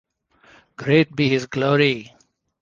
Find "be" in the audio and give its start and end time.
1.15-1.29